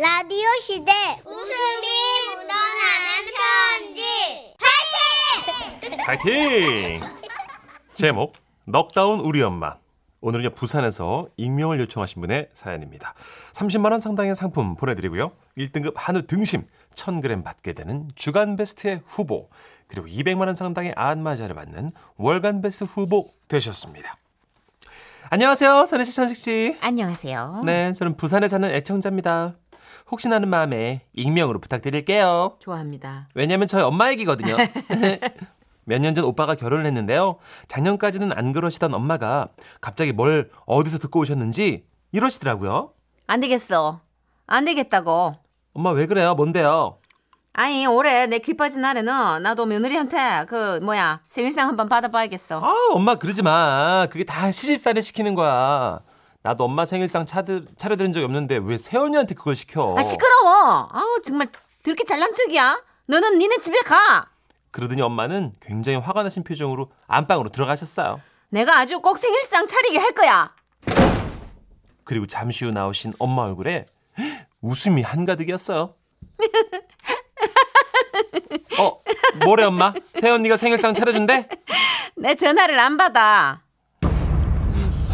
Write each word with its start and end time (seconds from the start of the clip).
라디오 0.00 0.48
시대 0.62 0.90
웃음이 1.26 1.86
묻어나는 2.30 3.28
편지 3.36 4.02
파이팅! 6.06 7.02
제목 7.94 8.32
넉다운 8.64 9.20
우리 9.20 9.42
엄마 9.42 9.76
오늘은요 10.22 10.54
부산에서 10.54 11.28
익명을 11.36 11.80
요청하신 11.80 12.22
분의 12.22 12.48
사연입니다. 12.54 13.12
30만 13.52 13.92
원 13.92 14.00
상당의 14.00 14.34
상품 14.34 14.74
보내드리고요. 14.74 15.32
1등급 15.58 15.92
한우 15.96 16.26
등심 16.26 16.66
1000g 16.94 17.44
받게 17.44 17.74
되는 17.74 18.10
주간 18.14 18.56
베스트의 18.56 19.02
후보 19.04 19.50
그리고 19.86 20.06
200만 20.06 20.46
원 20.46 20.54
상당의 20.54 20.94
안마의자를 20.96 21.54
받는 21.54 21.92
월간 22.16 22.62
베스트 22.62 22.84
후보 22.84 23.34
되셨습니다. 23.48 24.16
안녕하세요, 25.28 25.84
선혜 25.84 26.04
씨, 26.04 26.14
천식 26.14 26.36
씨. 26.38 26.78
안녕하세요. 26.80 27.62
네, 27.66 27.92
저는 27.92 28.16
부산에 28.16 28.48
사는 28.48 28.68
애청자입니다. 28.68 29.59
혹시나 30.10 30.36
하는 30.36 30.48
마음에 30.48 31.02
익명으로 31.14 31.60
부탁드릴게요. 31.60 32.56
좋아합니다. 32.60 33.28
왜냐면 33.34 33.68
저희 33.68 33.82
엄마 33.82 34.10
얘기거든요. 34.10 34.56
몇 35.84 36.00
년 36.00 36.14
전 36.14 36.24
오빠가 36.24 36.54
결혼을 36.54 36.86
했는데요. 36.86 37.36
작년까지는 37.68 38.32
안 38.32 38.52
그러시던 38.52 38.94
엄마가 38.94 39.48
갑자기 39.80 40.12
뭘 40.12 40.50
어디서 40.66 40.98
듣고 40.98 41.20
오셨는지 41.20 41.84
이러시더라고요. 42.12 42.92
안 43.26 43.40
되겠어. 43.40 44.00
안 44.46 44.64
되겠다고. 44.64 45.32
엄마 45.72 45.90
왜 45.90 46.06
그래요? 46.06 46.34
뭔데요? 46.34 46.98
아니 47.52 47.86
올해 47.86 48.26
내 48.26 48.38
귀 48.38 48.54
빠진 48.56 48.80
날에는 48.82 49.42
나도 49.42 49.66
며느리한테 49.66 50.44
그 50.48 50.78
뭐야 50.82 51.20
생일상 51.28 51.66
한번 51.68 51.88
받아봐야겠어. 51.88 52.60
아, 52.64 52.74
엄마 52.92 53.16
그러지 53.16 53.42
마. 53.42 54.06
그게 54.10 54.24
다 54.24 54.50
시집살이 54.50 55.02
시키는 55.02 55.34
거야. 55.34 56.00
나도 56.42 56.64
엄마 56.64 56.84
생일상 56.86 57.26
차드, 57.26 57.66
차려드린 57.76 58.12
적이 58.12 58.24
없는데 58.24 58.58
왜 58.62 58.78
세연이한테 58.78 59.34
그걸 59.34 59.54
시켜? 59.54 59.94
아 59.96 60.02
시끄러워. 60.02 60.88
아우 60.90 61.20
정말 61.22 61.48
그렇게 61.82 62.04
잘난 62.04 62.32
척이야. 62.32 62.82
너는 63.06 63.38
니네 63.38 63.58
집에 63.58 63.78
가. 63.80 64.26
그러더니 64.70 65.02
엄마는 65.02 65.52
굉장히 65.60 65.98
화가 65.98 66.22
나신 66.22 66.42
표정으로 66.42 66.90
안방으로 67.06 67.50
들어가셨어요. 67.50 68.20
내가 68.48 68.78
아주 68.78 69.00
꼭 69.00 69.18
생일상 69.18 69.66
차리게 69.66 69.98
할 69.98 70.12
거야. 70.12 70.54
그리고 72.04 72.26
잠시 72.26 72.64
후 72.64 72.70
나오신 72.70 73.12
엄마 73.18 73.42
얼굴에 73.42 73.86
웃음이 74.62 75.02
한가득이었어요. 75.02 75.94
어, 78.78 79.00
뭐래 79.44 79.64
엄마? 79.64 79.92
새언니가 80.14 80.56
생일상 80.56 80.94
차려준대? 80.94 81.48
내 82.16 82.34
전화를 82.34 82.78
안 82.78 82.96
받아. 82.96 83.62
이씨, 84.86 85.09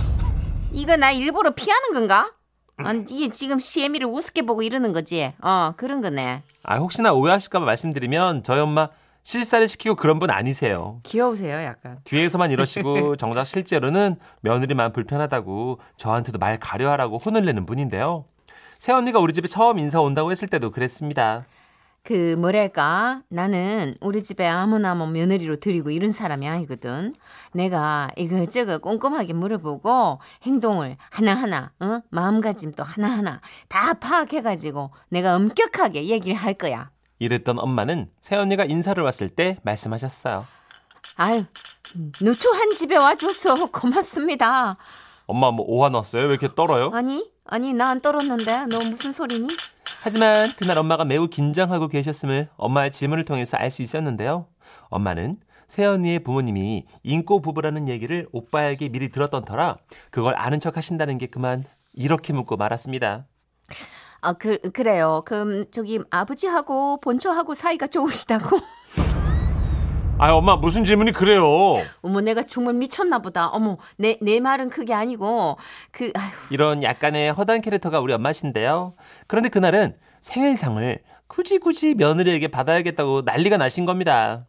이거 0.77 0.97
나 0.97 1.11
일부러 1.11 1.51
피하는 1.55 1.93
건가? 1.95 2.33
아니, 2.77 3.03
이게 3.11 3.29
지금 3.31 3.59
시애미를 3.59 4.07
우습게 4.07 4.43
보고 4.43 4.63
이러는 4.63 4.93
거지. 4.93 5.33
어 5.41 5.73
그런 5.77 6.03
거네. 6.03 6.43
아, 6.63 6.77
혹시나 6.77 7.15
오해하실까봐 7.15 7.65
말씀드리면 7.65 8.43
저희 8.43 8.61
엄마 8.61 8.91
실살을 9.23 9.67
시키고 9.69 9.95
그런 9.95 10.19
분 10.19 10.31
아니세요. 10.31 11.01
귀여우세요 11.03 11.63
약간. 11.63 11.99
뒤에서만 12.05 12.51
이러시고 12.51 13.17
정작 13.17 13.47
실제로는 13.47 14.17
며느리만 14.43 14.93
불편하다고 14.93 15.81
저한테도 15.97 16.39
말 16.39 16.61
가려하라고 16.61 17.19
혼을 17.19 17.47
내는 17.47 17.65
분인데요. 17.65 18.27
새언니가 18.79 19.19
우리 19.19 19.33
집에 19.33 19.49
처음 19.49 19.79
인사 19.79 20.01
온다고 20.03 20.31
했을 20.31 20.47
때도 20.47 20.71
그랬습니다. 20.71 21.47
그 22.07 22.37
뭐랄까 22.37 23.23
나는 23.29 23.93
우리 24.01 24.23
집에 24.23 24.47
아무나 24.47 24.95
뭐 24.95 25.09
며느리로 25.09 25.59
드리고 25.59 25.91
이런 25.91 26.13
사람이 26.13 26.47
아니거든. 26.49 27.13
내가 27.53 28.09
이것저것 28.17 28.79
꼼꼼하게 28.81 29.33
물어보고 29.33 30.21
행동을 30.45 30.97
하나하나 31.11 31.73
어? 31.81 32.01
마음가짐도 32.11 32.85
하나하나 32.85 33.41
다 33.69 33.95
파악해가지고 33.95 34.93
내가 35.09 35.35
엄격하게 35.35 36.07
얘기를 36.07 36.37
할 36.39 36.55
거야. 36.55 36.91
이랬던 37.19 37.59
엄마는 37.59 38.09
새언니가 38.21 38.65
인사를 38.67 39.03
왔을 39.03 39.29
때 39.29 39.59
말씀하셨어요. 39.65 40.47
아유 41.17 41.43
누추한 42.23 42.71
집에 42.71 42.97
와줘서 42.97 43.73
고맙습니다. 43.73 44.77
엄마 45.27 45.51
뭐 45.51 45.65
오한 45.69 45.93
왔어요? 45.95 46.23
왜 46.27 46.29
이렇게 46.29 46.55
떨어요? 46.55 46.91
아니 46.95 47.29
아니 47.45 47.73
나 47.73 47.89
안 47.89 48.01
떨었는데 48.01 48.67
너 48.67 48.79
무슨 48.91 49.13
소리니? 49.13 49.49
하지만 50.03 50.47
그날 50.59 50.79
엄마가 50.79 51.05
매우 51.05 51.29
긴장하고 51.29 51.89
계셨음을 51.89 52.49
엄마의 52.57 52.93
질문을 52.93 53.25
통해서 53.25 53.57
알 53.57 53.71
수 53.71 53.83
있었는데요. 53.83 54.47
엄마는 54.89 55.39
새언니의 55.67 56.21
부모님이 56.21 56.87
인꼬 57.03 57.41
부부라는 57.41 57.89
얘기를 57.89 58.29
오빠에게 58.33 58.89
미리 58.89 59.11
들었던 59.11 59.45
터라 59.45 59.79
그걸 60.11 60.35
아는 60.37 60.61
척 60.61 60.77
하신다는 60.77 61.19
게 61.19 61.27
그만 61.27 61.65
이렇게 61.93 62.33
묻고 62.33 62.57
말았습니다. 62.57 63.27
아 64.23 64.33
그 64.33 64.59
그래요. 64.73 65.23
그럼 65.27 65.65
저기 65.71 66.01
아버지하고 66.11 67.01
본처하고 67.01 67.55
사이가 67.55 67.87
좋으시다고? 67.89 68.59
아 70.19 70.33
엄마 70.33 70.57
무슨 70.57 70.85
질문이 70.85 71.13
그래요? 71.13 71.45
어머 72.01 72.21
내가 72.23 72.43
정말 72.43 72.75
미쳤나 72.75 73.19
보다. 73.19 73.49
어머 73.49 73.77
내 73.97 74.17
내 74.23 74.41
말은 74.41 74.71
그게 74.71 74.95
아니고 74.95 75.59
그 75.91 76.11
아휴 76.15 76.31
이런 76.51 76.83
약간의 76.83 77.33
허단 77.33 77.61
캐릭터가 77.61 78.01
우리 78.01 78.13
엄마신데요. 78.15 78.95
그런데 79.27 79.51
그날은 79.51 79.95
생일상을 80.23 80.99
굳이 81.27 81.59
굳이 81.59 81.95
며느리에게 81.95 82.49
받아야겠다고 82.49 83.23
난리가 83.27 83.59
나신 83.59 83.85
겁니다. 83.85 84.47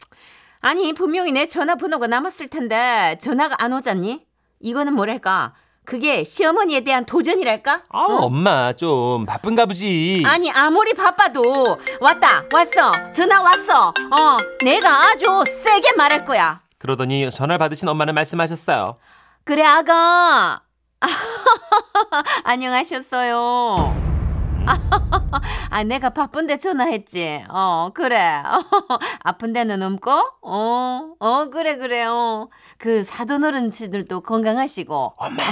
아니 0.61 0.93
분명히 0.93 1.31
내 1.33 1.47
전화번호가 1.47 2.07
남았을 2.07 2.47
텐데 2.47 3.17
전화가 3.19 3.61
안 3.61 3.73
오잖니? 3.73 4.25
이거는 4.61 4.93
뭐랄까? 4.93 5.53
그게 5.87 6.25
시어머니에 6.25 6.81
대한 6.81 7.05
도전이랄까? 7.05 7.83
아 7.87 7.99
엄마 8.19 8.73
좀 8.73 9.25
바쁜가 9.25 9.67
보지. 9.67 10.21
아니 10.25 10.51
아무리 10.51 10.93
바빠도 10.93 11.77
왔다 12.01 12.43
왔어 12.53 12.91
전화 13.13 13.41
왔어. 13.41 13.87
어 13.87 14.37
내가 14.65 14.89
아주 15.05 15.45
세게 15.47 15.93
말할 15.95 16.25
거야. 16.25 16.59
그러더니 16.77 17.31
전화를 17.31 17.57
받으신 17.57 17.87
엄마는 17.87 18.13
말씀하셨어요. 18.15 18.97
그래 19.45 19.63
아가. 19.63 20.61
안녕하셨어요. 22.43 23.95
아 25.69 25.83
내가 25.85 26.09
바쁜데 26.09 26.57
전화했지. 26.57 27.45
어 27.47 27.91
그래. 27.93 28.43
아픈 29.23 29.53
데는 29.53 29.81
없고? 29.83 30.11
어 30.41 31.13
어 31.19 31.45
그래 31.49 31.77
그래요. 31.77 32.49
그 32.77 33.05
사돈 33.05 33.45
어른들도 33.45 34.19
건강하시고. 34.19 35.13
엄마 35.15 35.43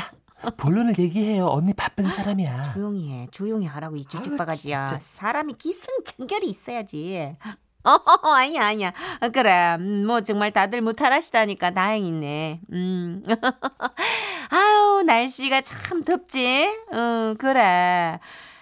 본론을 0.58 0.98
얘기해요. 1.00 1.48
언니 1.48 1.74
바쁜 1.74 2.10
사람이야. 2.12 2.74
조용히 2.74 3.12
해. 3.12 3.28
조용히 3.32 3.66
하라고 3.66 3.96
이 3.96 4.06
주책바가지야. 4.06 4.88
진짜. 4.88 5.04
사람이 5.04 5.54
기승전결이 5.54 6.48
있어야지. 6.48 7.36
어 7.84 8.30
아니야 8.32 8.66
아니야. 8.66 8.92
어, 9.22 9.30
그래. 9.30 9.76
음, 9.80 10.06
뭐 10.08 10.22
정말 10.22 10.52
다들 10.52 10.82
무탈하시다니까 10.82 11.72
다행이네. 11.72 12.62
음. 12.74 13.24
아유 14.50 15.04
날씨가 15.06 15.62
참 15.62 16.04
덥지? 16.04 16.68
어 16.94 17.34
그래. 17.38 18.20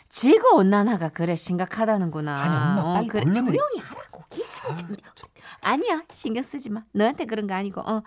지구 0.10 0.58
온난화가 0.58 1.10
그래 1.10 1.36
심각하다는구나. 1.36 2.38
아니, 2.40 2.56
엄마, 2.82 2.94
빨리 2.94 3.08
그래 3.08 3.24
본론을- 3.24 3.46
조용히 3.56 3.80
하라 3.82 4.02
고 4.34 4.74
기승전결 4.76 4.98
아니야 5.62 6.02
신경 6.12 6.44
쓰지 6.44 6.70
마 6.70 6.84
너한테 6.92 7.26
그런 7.26 7.48
거 7.48 7.54
아니고 7.54 7.82
어 7.82 8.04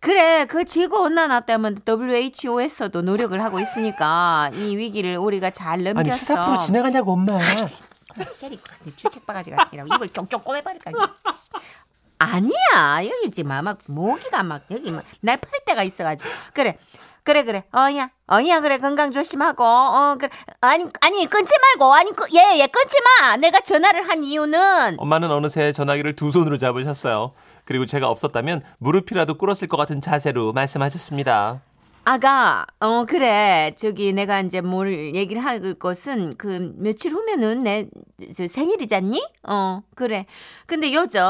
그래 0.00 0.44
그 0.46 0.64
지구 0.64 1.00
온난화 1.02 1.40
때문에 1.40 1.76
WHO에서도 1.86 3.02
노력을 3.02 3.40
하고 3.42 3.60
있으니까 3.60 4.50
이 4.54 4.76
위기를 4.76 5.16
우리가 5.16 5.50
잘 5.50 5.82
넘겼어. 5.82 6.00
아니 6.00 6.10
시사 6.12 6.46
프로 6.46 6.58
진행하냐고 6.58 7.12
엄마. 7.12 7.38
쉐리 8.34 8.60
주책 8.96 9.24
바가지 9.26 9.50
같이라고 9.50 9.94
입을 9.94 10.08
쫑쫑 10.10 10.42
꼬매버릴까. 10.42 10.90
아니야 12.18 13.04
여기 13.04 13.30
지금 13.30 13.48
막 13.48 13.78
모기가 13.86 14.42
막 14.42 14.62
여기 14.70 14.90
막날 14.90 15.36
팔 15.38 15.40
때가 15.66 15.82
있어가지고 15.82 16.28
그래 16.52 16.78
그래 17.24 17.44
그래. 17.44 17.64
어야 17.74 18.10
어야 18.30 18.60
그래. 18.60 18.78
건강 18.78 19.12
조심하고. 19.12 19.64
어 19.64 20.16
그래. 20.18 20.30
아니 20.60 20.86
아니 21.00 21.26
끊지 21.26 21.52
말고. 21.78 21.94
아니 21.94 22.10
예예 22.34 22.66
끊지 22.66 22.96
마. 23.20 23.36
내가 23.36 23.60
전화를 23.60 24.08
한 24.08 24.24
이유는 24.24 24.96
엄마는 24.98 25.30
어느새 25.30 25.72
전화기를 25.72 26.14
두 26.14 26.30
손으로 26.30 26.56
잡으셨어요. 26.56 27.32
그리고 27.64 27.86
제가 27.86 28.08
없었다면 28.08 28.62
무릎이라도 28.78 29.38
꿇었을 29.38 29.68
것 29.68 29.76
같은 29.76 30.00
자세로 30.00 30.52
말씀하셨습니다. 30.52 31.60
아가, 32.04 32.66
어, 32.80 33.04
그래. 33.04 33.74
저기 33.78 34.12
내가 34.12 34.40
이제 34.40 34.60
뭘 34.60 35.14
얘기를 35.14 35.44
할 35.44 35.74
것은 35.74 36.36
그 36.36 36.72
며칠 36.76 37.12
후면은 37.12 37.60
내 37.60 37.88
저 38.34 38.46
생일이잖니? 38.46 39.20
어, 39.44 39.82
그래. 39.94 40.26
근데 40.66 40.92
요즘 40.94 41.20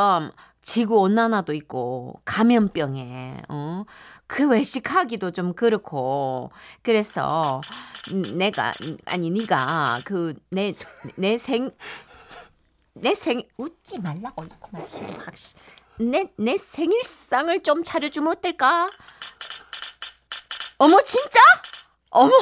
지구 0.63 0.99
온난화도 1.01 1.53
있고 1.55 2.21
감염병에 2.25 3.43
어, 3.49 3.85
그 4.27 4.49
외식하기도 4.49 5.31
좀 5.33 5.53
그렇고 5.55 6.51
그래서 6.83 7.61
내가 8.37 8.73
아니 9.07 9.31
네가 9.31 9.97
그 10.05 10.35
내 10.53 10.75
내 11.19 11.35
생 11.39 11.71
내 12.95 13.15
생 13.15 13.43
웃지 13.59 13.99
말라고 14.01 14.45
이거만 14.45 14.87
내내 15.99 16.59
생일상을 16.59 17.63
좀 17.63 17.85
차려주면 17.85 18.33
어떨까? 18.33 18.91
어머 20.83 21.01
진짜? 21.03 21.39
어머 22.11 22.33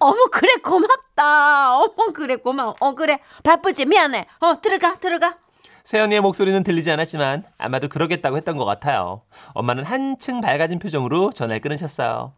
어머 0.00 0.24
그래 0.30 0.52
고맙다. 0.62 1.76
어머 1.78 2.12
그래 2.12 2.36
고마워. 2.36 2.76
어 2.78 2.94
그래 2.94 3.20
바쁘지 3.42 3.86
미안해. 3.86 4.26
어 4.40 4.60
들어가 4.60 4.98
들어가. 4.98 5.38
세연이의 5.84 6.20
목소리는 6.20 6.62
들리지 6.62 6.90
않았지만 6.90 7.44
아마도 7.56 7.88
그러겠다고 7.88 8.36
했던 8.36 8.58
것 8.58 8.66
같아요. 8.66 9.22
엄마는 9.54 9.84
한층 9.84 10.42
밝아진 10.42 10.78
표정으로 10.78 11.32
전화를 11.32 11.62
끊으셨어요. 11.62 12.34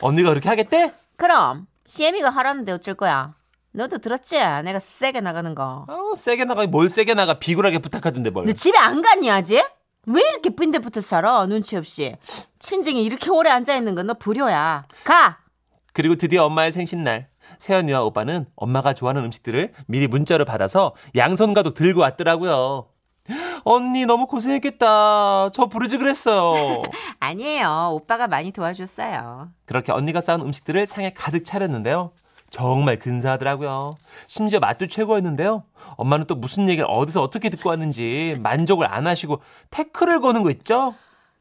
언니가 0.00 0.30
그렇게 0.30 0.48
하겠대? 0.48 0.94
그럼 1.16 1.66
시애미가 1.84 2.30
하라는데 2.30 2.72
어쩔 2.72 2.94
거야. 2.94 3.34
너도 3.72 3.98
들었지? 3.98 4.36
내가 4.64 4.78
세게 4.78 5.20
나가는 5.20 5.54
거. 5.54 5.84
어, 5.86 6.14
세게 6.16 6.46
나가 6.46 6.66
뭘 6.66 6.88
세게 6.88 7.12
나가 7.12 7.38
비굴하게 7.38 7.78
부탁하던데 7.80 8.30
뭘. 8.30 8.46
너 8.46 8.52
집에 8.52 8.78
안 8.78 9.02
갔니 9.02 9.30
아직? 9.30 9.62
왜 10.06 10.20
이렇게 10.32 10.50
빈대부터 10.50 11.00
살아 11.00 11.46
눈치 11.46 11.76
없이? 11.76 12.12
친정에 12.58 13.00
이렇게 13.00 13.30
오래 13.30 13.50
앉아 13.50 13.74
있는 13.76 13.94
건 13.94 14.06
너 14.06 14.14
불효야. 14.14 14.84
가. 15.04 15.38
그리고 15.92 16.16
드디어 16.16 16.44
엄마의 16.46 16.72
생신날. 16.72 17.28
세연이와 17.58 18.02
오빠는 18.04 18.46
엄마가 18.56 18.94
좋아하는 18.94 19.24
음식들을 19.24 19.72
미리 19.86 20.08
문자로 20.08 20.44
받아서 20.44 20.94
양손 21.14 21.54
가득 21.54 21.74
들고 21.74 22.00
왔더라고요. 22.00 22.88
언니 23.62 24.04
너무 24.04 24.26
고생했겠다. 24.26 25.50
저 25.52 25.66
부르지 25.66 25.98
그랬어요. 25.98 26.82
아니에요. 27.20 27.90
오빠가 27.92 28.26
많이 28.26 28.50
도와줬어요. 28.50 29.50
그렇게 29.66 29.92
언니가 29.92 30.20
싸운 30.20 30.40
음식들을 30.40 30.84
상에 30.88 31.10
가득 31.10 31.44
차렸는데요. 31.44 32.10
정말 32.52 32.98
근사하더라고요. 32.98 33.96
심지어 34.28 34.60
맛도 34.60 34.86
최고였는데요. 34.86 35.64
엄마는 35.96 36.26
또 36.26 36.34
무슨 36.34 36.68
얘기를 36.68 36.86
어디서 36.88 37.22
어떻게 37.22 37.48
듣고 37.48 37.70
왔는지 37.70 38.36
만족을 38.40 38.86
안 38.92 39.06
하시고 39.06 39.40
태클을 39.70 40.20
거는 40.20 40.42
거 40.42 40.50
있죠? 40.50 40.94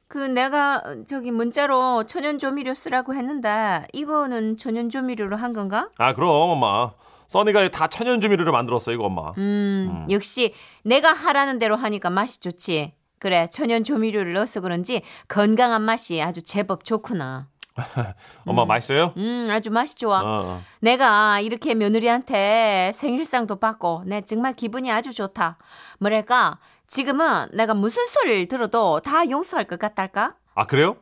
그 0.07 0.17
내가 0.17 0.81
저기 1.07 1.31
문자로 1.31 2.05
천연 2.05 2.39
조미료 2.39 2.73
쓰라고 2.73 3.13
했는데 3.13 3.85
이거는 3.93 4.57
천연 4.57 4.89
조미료로 4.89 5.35
한 5.35 5.53
건가? 5.53 5.89
아 5.97 6.13
그럼 6.15 6.29
엄마. 6.31 6.91
써니가 7.27 7.69
다 7.69 7.87
천연 7.87 8.19
조미료를 8.19 8.51
만들었어 8.51 8.93
이거 8.93 9.05
엄마. 9.05 9.31
음, 9.37 10.05
역시 10.09 10.53
내가 10.83 11.13
하라는 11.13 11.59
대로 11.59 11.75
하니까 11.75 12.09
맛이 12.09 12.39
좋지. 12.39 12.93
그래, 13.19 13.47
천연 13.51 13.83
조미료를 13.83 14.33
넣어서 14.33 14.61
그런지 14.61 15.01
건강한 15.27 15.83
맛이 15.83 16.21
아주 16.21 16.41
제법 16.41 16.83
좋구나. 16.83 17.50
엄마 18.45 18.65
맛있어요? 18.65 19.13
음, 19.17 19.47
아주 19.49 19.71
맛이 19.71 19.95
좋아. 19.95 20.21
어, 20.21 20.25
어. 20.25 20.61
내가 20.79 21.39
이렇게 21.39 21.73
며느리한테 21.73 22.91
생일상도 22.93 23.57
받고 23.57 24.03
내 24.05 24.21
정말 24.21 24.53
기분이 24.53 24.91
아주 24.91 25.13
좋다. 25.13 25.57
뭐랄까, 25.99 26.59
지금은 26.87 27.47
내가 27.53 27.73
무슨 27.73 28.05
소리를 28.05 28.47
들어도 28.47 28.99
다 28.99 29.29
용서할 29.29 29.65
것 29.65 29.79
같달까? 29.79 30.35
아 30.55 30.65
그래요? 30.65 30.97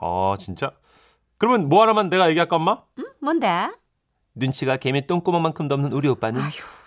아 0.00 0.34
진짜? 0.38 0.72
그러면 1.38 1.68
뭐 1.68 1.82
하나만 1.82 2.10
내가 2.10 2.28
얘기할까 2.28 2.56
엄마? 2.56 2.82
음, 2.98 3.04
뭔데? 3.20 3.70
눈치가 4.34 4.76
개미 4.76 5.06
똥구멍만큼도 5.06 5.74
없는 5.74 5.92
우리 5.92 6.08
오빠는 6.08 6.40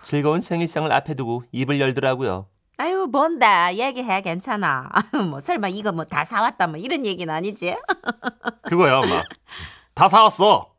즐거운 0.04 0.40
생일상을 0.40 0.90
앞에 0.90 1.14
두고 1.14 1.44
입을 1.52 1.80
열더라고요. 1.80 2.46
아유, 2.76 3.06
뭔데? 3.10 3.46
얘기해, 3.74 4.20
괜찮아. 4.22 4.88
뭐, 5.30 5.38
설마 5.40 5.68
이거 5.68 5.92
뭐 5.92 6.04
다 6.04 6.24
사왔다, 6.24 6.66
뭐 6.66 6.76
이런 6.76 7.06
얘기는 7.06 7.32
아니지? 7.32 7.76
그거야 8.66 8.98
엄마. 8.98 9.22
다 9.94 10.08
사왔어. 10.08 10.70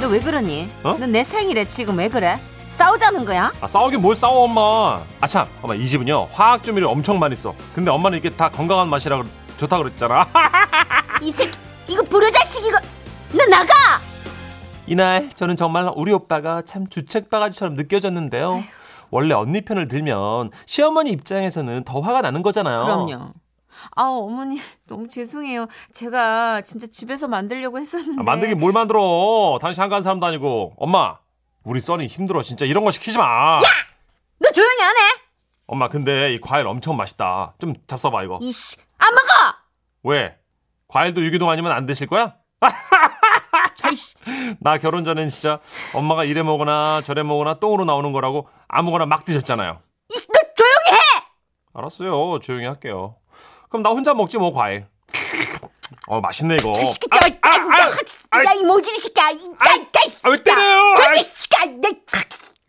너 0.00 0.08
왜 0.08 0.20
그러니? 0.20 0.70
어? 0.84 0.96
너 0.96 1.06
내 1.06 1.24
생일에 1.24 1.64
지금 1.66 1.98
왜 1.98 2.08
그래? 2.08 2.40
싸우자는 2.66 3.24
거야? 3.24 3.52
아 3.60 3.66
싸우긴 3.66 4.00
뭘 4.00 4.14
싸워 4.16 4.44
엄마. 4.44 5.02
아 5.20 5.26
참 5.26 5.46
엄마 5.60 5.74
이 5.74 5.84
집은요 5.86 6.28
화학 6.32 6.62
조미료 6.62 6.88
엄청 6.88 7.18
많이 7.18 7.34
써. 7.34 7.54
근데 7.74 7.90
엄마는 7.90 8.16
이게 8.18 8.30
다 8.30 8.48
건강한 8.48 8.88
맛이라 8.88 9.18
그- 9.22 9.28
좋다 9.58 9.76
그랬잖아. 9.78 10.26
이 11.20 11.30
새끼, 11.32 11.58
이거 11.88 12.02
불효자식 12.04 12.64
이거, 12.64 12.78
너 13.36 13.44
나가! 13.46 13.72
이날 14.86 15.28
저는 15.34 15.56
정말 15.56 15.90
우리 15.96 16.12
오빠가 16.12 16.62
참 16.62 16.88
주책바가지처럼 16.88 17.74
느껴졌는데요. 17.74 18.62
원래 19.10 19.34
언니 19.34 19.62
편을 19.62 19.88
들면 19.88 20.50
시어머니 20.66 21.10
입장에서는 21.10 21.84
더 21.84 22.00
화가 22.00 22.22
나는 22.22 22.42
거잖아요. 22.42 22.80
그럼요. 22.82 23.32
아우 23.96 24.26
어머니 24.26 24.58
너무 24.86 25.08
죄송해요. 25.08 25.66
제가 25.92 26.60
진짜 26.62 26.86
집에서 26.86 27.28
만들려고 27.28 27.78
했었는데. 27.78 28.20
아, 28.20 28.24
만들긴 28.24 28.58
뭘 28.58 28.72
만들어. 28.72 29.58
당신 29.60 29.82
한가한 29.82 30.02
사람도 30.02 30.26
아니고. 30.26 30.74
엄마, 30.76 31.18
우리 31.64 31.80
써니 31.80 32.06
힘들어. 32.06 32.42
진짜 32.42 32.64
이런 32.66 32.84
거 32.84 32.90
시키지 32.90 33.16
마. 33.18 33.60
너 34.38 34.50
조용히 34.52 34.82
안 34.82 34.96
해? 34.96 35.00
엄마, 35.66 35.88
근데 35.88 36.34
이 36.34 36.40
과일 36.40 36.66
엄청 36.66 36.96
맛있다. 36.96 37.54
좀 37.60 37.74
잡숴봐, 37.86 38.24
이거. 38.24 38.38
이씨 38.42 38.76
안 38.98 39.14
먹어. 39.14 39.56
왜? 40.02 40.36
과일도 40.88 41.24
유기농 41.24 41.48
아니면 41.48 41.70
안 41.72 41.86
드실 41.86 42.08
거야? 42.08 42.34
나 44.60 44.78
결혼 44.78 45.04
전엔 45.04 45.28
진짜 45.28 45.60
엄마가 45.94 46.24
이래 46.24 46.42
먹거나 46.42 47.02
저래 47.04 47.22
먹거나 47.22 47.54
똥으로 47.54 47.84
나오는 47.84 48.12
거라고 48.12 48.48
아무거나 48.68 49.06
막 49.06 49.24
드셨잖아요. 49.24 49.80
이씨 50.14 50.26
너 50.28 50.38
조용히 50.56 50.98
해. 50.98 51.24
알았어요. 51.74 52.38
조용히 52.40 52.66
할게요. 52.66 53.16
그럼 53.68 53.82
나 53.82 53.90
혼자 53.90 54.14
먹지 54.14 54.38
뭐 54.38 54.52
과일. 54.52 54.86
어 56.06 56.20
맛있네 56.20 56.56
이거. 56.60 56.72
저 56.72 56.84
새끼 56.84 57.06
저 57.12 57.18
아, 57.18 57.24
아이고 57.50 57.70
아, 58.30 58.44
야 58.44 58.52
이 58.54 58.62
모질이 58.62 58.98
새끼야. 58.98 59.30
이 59.30 59.50
아, 59.58 60.28
왜 60.30 60.42
때려요? 60.42 60.94
저기. 60.96 61.22
새끼야. 61.22 61.76
내 61.80 61.90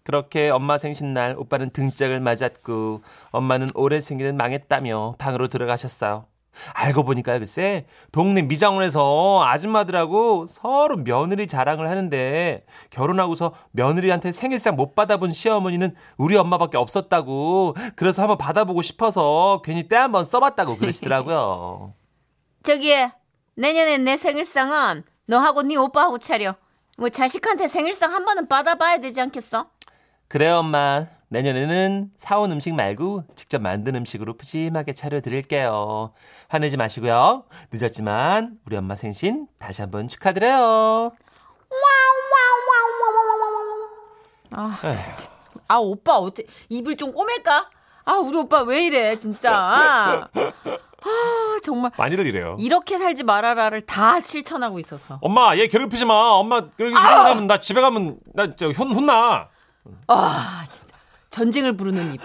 그렇게 0.03 0.49
엄마 0.49 0.77
생신날 0.77 1.35
오빠는 1.37 1.69
등짝을 1.71 2.19
맞았고 2.19 3.03
엄마는 3.31 3.69
올해 3.75 3.99
생일은 4.01 4.35
망했다며 4.35 5.15
방으로 5.19 5.47
들어가셨어요. 5.47 6.25
알고 6.73 7.03
보니까 7.03 7.37
글쎄 7.37 7.85
동네 8.11 8.41
미장원에서 8.41 9.43
아줌마들하고 9.45 10.45
서로 10.47 10.97
며느리 10.97 11.47
자랑을 11.47 11.89
하는데 11.89 12.65
결혼하고서 12.89 13.53
며느리한테 13.71 14.31
생일상 14.31 14.75
못 14.75 14.95
받아본 14.95 15.31
시어머니는 15.31 15.95
우리 16.17 16.35
엄마밖에 16.35 16.77
없었다고 16.77 17.75
그래서 17.95 18.21
한번 18.21 18.37
받아보고 18.37 18.81
싶어서 18.81 19.61
괜히 19.63 19.87
때 19.87 19.95
한번 19.95 20.25
써봤다고 20.25 20.77
그러시더라고요. 20.77 21.93
저기 22.63 22.93
내년에 23.55 23.97
내 23.97 24.17
생일상은 24.17 25.03
너하고 25.25 25.63
네 25.63 25.75
오빠하고 25.75 26.17
차려. 26.17 26.55
뭐 26.97 27.09
자식한테 27.09 27.67
생일상 27.67 28.13
한 28.13 28.25
번은 28.25 28.47
받아봐야 28.47 28.99
되지 28.99 29.21
않겠어? 29.21 29.69
그래요 30.27 30.57
엄마 30.57 31.07
내년에는 31.35 32.11
사온 32.17 32.51
음식 32.51 32.75
말고 32.75 33.23
직접 33.37 33.61
만든 33.61 33.95
음식으로 33.95 34.35
푸짐하게 34.35 34.91
차려드릴게요. 34.93 36.11
화내지 36.49 36.75
마시고요. 36.75 37.45
늦었지만 37.71 38.57
우리 38.65 38.75
엄마 38.75 38.95
생신 38.97 39.47
다시 39.57 39.81
한번 39.81 40.09
축하드려요. 40.09 41.13
아, 44.53 44.77
진짜. 44.91 45.31
아 45.69 45.75
오빠 45.77 46.17
어떻게 46.17 46.45
입을 46.67 46.97
좀 46.97 47.13
꼬맬까? 47.13 47.69
아 48.03 48.13
우리 48.15 48.35
오빠 48.35 48.63
왜 48.63 48.85
이래 48.87 49.17
진짜. 49.17 49.53
아 49.53 50.27
정말. 51.63 51.91
많이들 51.97 52.25
이래요. 52.25 52.57
이렇게 52.59 52.97
살지 52.97 53.23
말아라를 53.23 53.85
다 53.85 54.19
실천하고 54.19 54.79
있어서. 54.79 55.17
엄마 55.21 55.55
얘 55.55 55.67
괴롭히지 55.67 56.03
마. 56.03 56.13
엄마 56.31 56.59
그렇게 56.59 56.89
이러면 56.89 57.47
나 57.47 57.61
집에 57.61 57.79
가면 57.79 58.19
나 58.33 58.47
저 58.57 58.67
혼나. 58.71 59.47
아 60.07 60.65
진짜 60.69 60.90
전쟁을 61.31 61.75
부르는 61.75 62.13
입. 62.13 62.21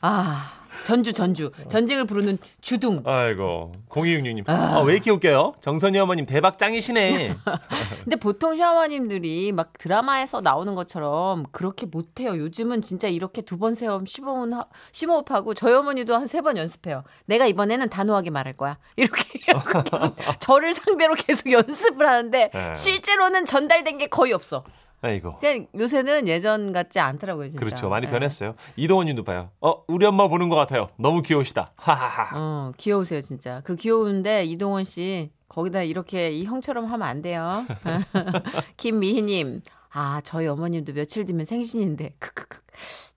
아 0.00 0.52
전주 0.84 1.12
전주 1.12 1.50
전쟁을 1.68 2.06
부르는 2.06 2.38
주둥. 2.62 3.02
아이고 3.04 3.72
0266님 3.90 4.48
아, 4.48 4.80
왜 4.80 4.94
이렇게 4.94 5.10
웃겨요 5.10 5.54
정선이 5.60 5.98
어머님 5.98 6.24
대박 6.24 6.56
짱이시네 6.56 7.34
근데 8.04 8.16
보통 8.16 8.54
시어머님들이 8.56 9.52
막 9.52 9.72
드라마에서 9.76 10.40
나오는 10.40 10.74
것처럼 10.76 11.44
그렇게 11.50 11.84
못해요. 11.86 12.38
요즘은 12.38 12.80
진짜 12.80 13.08
이렇게 13.08 13.42
두 13.42 13.58
번 13.58 13.74
세엄 13.74 14.06
심호흡 14.06 14.48
심호흡하고 14.92 15.52
저희 15.54 15.74
어머니도 15.74 16.14
한 16.14 16.22
세 16.26 16.40
번 16.40 16.56
연습해요. 16.56 17.02
내가 17.26 17.46
이번에는 17.46 17.88
단호하게 17.90 18.30
말할 18.30 18.52
거야. 18.54 18.78
이렇게 18.96 19.22
저를 20.38 20.72
상대로 20.72 21.14
계속 21.14 21.50
연습을 21.50 22.06
하는데 22.06 22.50
네. 22.54 22.74
실제로는 22.76 23.44
전달된 23.44 23.98
게 23.98 24.06
거의 24.06 24.32
없어. 24.32 24.62
아이고 25.00 25.36
그냥 25.36 25.66
요새는 25.78 26.26
예전 26.28 26.72
같지 26.72 26.98
않더라고요. 26.98 27.50
진짜. 27.50 27.60
그렇죠 27.64 27.88
많이 27.88 28.06
네. 28.06 28.12
변했어요 28.12 28.54
이동원님도 28.76 29.22
봐요 29.24 29.50
어 29.60 29.84
우리 29.86 30.04
엄마 30.04 30.26
보는 30.28 30.48
것 30.48 30.56
같아요 30.56 30.88
너무 30.96 31.22
귀여우시다 31.22 31.70
하하하 31.76 32.30
어, 32.36 32.72
귀여우세요, 32.76 33.20
진짜. 33.20 33.60
그 33.64 33.76
귀여운데 33.76 34.44
이동원 34.44 34.84
씨 34.84 35.30
거기다 35.48 35.82
이렇게 35.82 36.30
이 36.30 36.44
형처럼 36.44 36.84
하면 36.86 37.08
안 37.08 37.22
돼요. 37.22 37.64
김미희님, 38.76 39.62
아 39.90 40.20
저희 40.24 40.46
어머님도 40.46 40.92
며칠 40.92 41.24
뒤면 41.24 41.46
생신인데 41.46 42.14
크크크. 42.18 42.60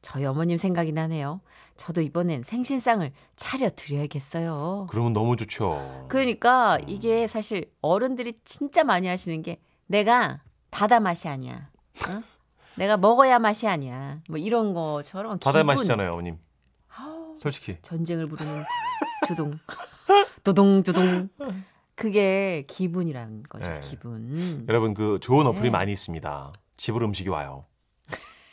저희 0.02 0.26
어머님 0.26 0.58
생각이 0.58 0.92
나네요. 0.94 1.42
저도 1.78 2.02
이번엔 2.02 2.44
생신상을 2.44 3.12
차려 3.36 3.72
드려야겠어요. 3.76 4.88
그러면 4.90 5.14
너무 5.14 5.36
좋죠 5.36 6.06
그러니까 6.10 6.78
이게 6.88 7.28
사실 7.28 7.72
어른들이 7.82 8.34
진짜 8.46 8.84
많이 8.84 9.08
하시는 9.08 9.42
게 9.42 9.60
내가 9.88 10.42
바다 10.70 11.00
맛이 11.00 11.28
아니야. 11.28 11.70
어? 12.08 12.22
내가 12.76 12.98
먹어야 12.98 13.40
맛이 13.40 13.68
아니야. 13.68 14.20
뭐 14.30 14.38
이런 14.38 14.74
것처럼 14.74 15.40
바다의 15.40 15.64
기분. 15.64 15.76
맛이잖아요 15.76 16.12
어머님 16.12 16.38
솔직히 17.36 17.78
전쟁을 17.82 18.28
부르는 18.28 18.64
주둥 19.28 19.58
두둥 20.44 20.84
두둥 20.84 21.30
그게 21.96 22.66
기분이라는 22.68 23.44
거죠, 23.44 23.72
네. 23.72 23.80
기분. 23.82 24.66
여러분 24.68 24.94
그 24.94 25.20
좋은 25.22 25.46
어플이 25.46 25.64
네. 25.64 25.70
많이 25.70 25.92
있습니다. 25.92 26.54
집으로 26.78 27.06
음식이 27.06 27.30
와요. 27.30 27.66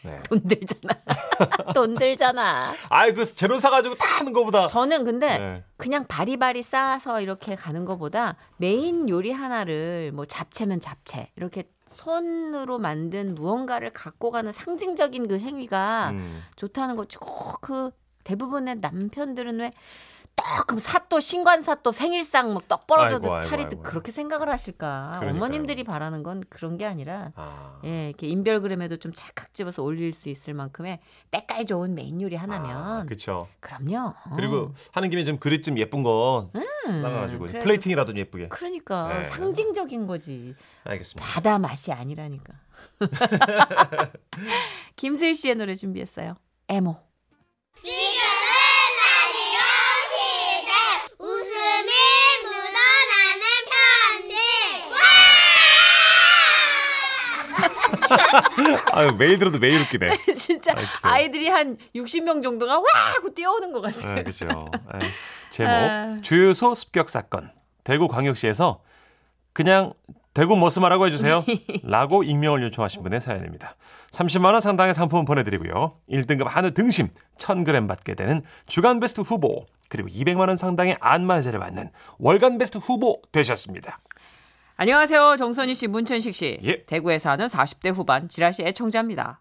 네. 0.04 0.20
돈 0.28 0.40
들잖아. 0.42 0.94
돈 1.74 1.94
들잖아. 1.96 2.74
아이 2.90 3.12
그 3.14 3.24
재료 3.24 3.58
사가지고 3.58 3.96
다 3.96 4.18
하는 4.18 4.32
거보다. 4.32 4.66
저는 4.66 5.04
근데 5.04 5.38
네. 5.38 5.64
그냥 5.76 6.06
바리바리 6.06 6.62
싸서 6.62 7.20
이렇게 7.20 7.56
가는 7.56 7.84
것보다 7.84 8.36
메인 8.58 9.08
요리 9.08 9.32
하나를 9.32 10.12
뭐 10.12 10.24
잡채면 10.26 10.80
잡채 10.80 11.30
이렇게 11.36 11.64
손으로 11.98 12.78
만든 12.78 13.34
무언가를 13.34 13.90
갖고 13.92 14.30
가는 14.30 14.52
상징적인 14.52 15.26
그 15.26 15.38
행위가 15.40 16.10
음. 16.10 16.44
좋다는 16.54 16.94
거죠. 16.94 17.18
그 17.60 17.90
대부분의 18.22 18.76
남편들은 18.76 19.58
왜떡 19.58 20.66
그럼 20.68 20.78
사또 20.78 21.18
신관사또 21.18 21.90
생일상 21.90 22.52
뭐 22.52 22.62
떡 22.68 22.86
벌어져도 22.86 23.40
차리듯. 23.40 23.82
그렇게 23.82 24.12
생각을 24.12 24.48
하실까? 24.48 25.16
그러니까요. 25.18 25.30
어머님들이 25.42 25.82
바라는 25.82 26.22
건 26.22 26.44
그런 26.48 26.76
게 26.76 26.84
아니라 26.86 27.30
아. 27.34 27.80
예, 27.84 28.08
이렇게 28.10 28.28
인별그램에도 28.28 28.98
좀 28.98 29.12
찰칵 29.12 29.52
집어서 29.54 29.82
올릴 29.82 30.12
수 30.12 30.28
있을 30.28 30.54
만큼의 30.54 31.00
때깔 31.32 31.66
좋은 31.66 31.94
메인 31.96 32.20
요리 32.20 32.36
하나면 32.36 32.70
아, 32.76 33.04
그렇죠. 33.04 33.48
그럼요. 33.60 34.14
그리고 34.36 34.72
하는 34.92 35.10
김에 35.10 35.24
좀 35.24 35.38
그릇 35.38 35.62
좀 35.62 35.76
예쁜 35.78 36.02
거 36.04 36.50
나가가지고 36.90 37.46
그래도- 37.46 37.60
plating이라도 37.60 38.12
좀 38.12 38.18
예쁘게. 38.18 38.48
그러니까 38.48 39.18
네. 39.18 39.24
상징적인 39.24 40.06
거지. 40.06 40.54
알겠습니다. 40.84 41.30
바다 41.32 41.58
맛이 41.58 41.92
아니라니까. 41.92 42.54
김슬 44.96 45.34
씨의 45.34 45.54
노래 45.56 45.74
준비했어요. 45.74 46.36
에모. 46.68 46.96
지금은 47.82 47.92
라디오 48.98 49.58
시대 50.10 50.72
웃음이 51.18 51.90
묻어나는 52.44 53.42
편지 54.28 54.34
아유 58.92 59.14
매일 59.18 59.38
들어도 59.38 59.58
매일 59.58 59.80
웃기네. 59.82 60.10
진짜 60.34 60.72
아이고. 60.76 60.88
아이들이 61.02 61.48
한 61.48 61.76
60명 61.94 62.42
정도가 62.42 62.78
와 62.78 62.84
하고 63.14 63.32
뛰어오는 63.32 63.72
것 63.72 63.80
같아요. 63.80 64.14
네, 64.14 64.22
그렇죠. 64.22 64.46
네. 64.46 65.08
제목 65.50 65.70
아. 65.72 66.16
주유소 66.22 66.74
습격 66.74 67.08
사건. 67.08 67.50
대구 67.84 68.08
광역시에서 68.08 68.82
그냥 69.52 69.92
대구 70.34 70.56
머스마라고 70.56 71.06
해주세요. 71.06 71.44
라고 71.82 72.22
익명을 72.22 72.62
요청하신 72.62 73.02
분의 73.02 73.20
사연입니다. 73.20 73.74
30만 74.12 74.52
원 74.52 74.60
상당의 74.60 74.94
상품 74.94 75.24
보내드리고요. 75.24 75.96
1등급 76.10 76.44
한우 76.44 76.70
등심 76.72 77.08
1000g 77.38 77.88
받게 77.88 78.14
되는 78.14 78.42
주간 78.66 79.00
베스트 79.00 79.20
후보 79.20 79.66
그리고 79.88 80.08
200만 80.08 80.48
원 80.48 80.56
상당의 80.56 80.96
안마제를 81.00 81.58
받는 81.58 81.90
월간 82.18 82.58
베스트 82.58 82.78
후보 82.78 83.20
되셨습니다. 83.32 83.98
안녕하세요. 84.80 85.36
정선희 85.38 85.74
씨, 85.74 85.88
문천식 85.88 86.36
씨. 86.36 86.56
예. 86.62 86.84
대구에 86.84 87.18
사는 87.18 87.44
40대 87.44 87.92
후반 87.92 88.28
지라시 88.28 88.62
애청자입니다. 88.62 89.40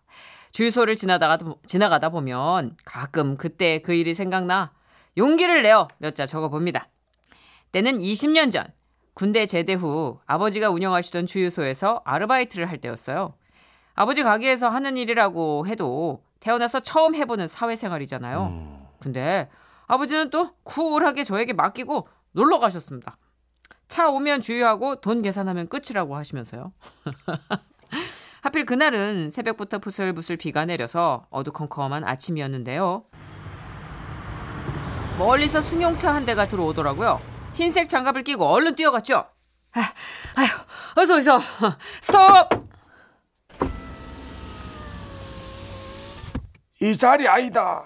주유소를 0.51 0.95
지나다가, 0.95 1.37
지나가다 1.67 2.09
보면 2.09 2.75
가끔 2.83 3.37
그때 3.37 3.77
그 3.79 3.93
일이 3.93 4.15
생각나 4.15 4.71
용기를 5.15 5.61
내어 5.61 5.87
몇 5.99 6.15
자 6.15 6.25
적어봅니다. 6.25 6.87
때는 7.71 7.99
20년 7.99 8.51
전 8.51 8.65
군대 9.13 9.45
제대 9.45 9.73
후 9.75 10.19
아버지가 10.25 10.71
운영하시던 10.71 11.27
주유소에서 11.27 12.01
아르바이트를 12.03 12.67
할 12.67 12.79
때였어요. 12.79 13.35
아버지 13.93 14.23
가게에서 14.23 14.69
하는 14.69 14.97
일이라고 14.97 15.67
해도 15.67 16.23
태어나서 16.39 16.79
처음 16.79 17.13
해보는 17.13 17.47
사회생활이잖아요. 17.47 18.43
음, 18.43 18.79
근데 18.99 19.49
아버지는 19.85 20.31
또 20.31 20.49
쿨하게 20.63 21.23
저에게 21.23 21.53
맡기고 21.53 22.07
놀러 22.31 22.57
가셨습니다. 22.57 23.17
차 23.87 24.09
오면 24.09 24.41
주유하고 24.41 24.95
돈 24.97 25.21
계산하면 25.21 25.67
끝이라고 25.69 26.15
하시면서요. 26.15 26.73
하필 28.41 28.65
그날은 28.65 29.29
새벽부터 29.29 29.79
부슬부슬 29.79 30.37
비가 30.37 30.65
내려서 30.65 31.25
어두컴컴한 31.29 32.03
아침이었는데요. 32.03 33.05
멀리서 35.17 35.61
승용차 35.61 36.13
한 36.13 36.25
대가 36.25 36.47
들어오더라고요. 36.47 37.19
흰색 37.55 37.89
장갑을 37.89 38.23
끼고 38.23 38.45
얼른 38.45 38.75
뛰어갔죠. 38.75 39.25
아, 39.73 39.79
아휴, 40.35 41.01
어서 41.01 41.15
어서 41.15 41.39
스톱! 42.01 42.67
이 46.79 46.95
자리 46.95 47.27
아니다. 47.27 47.83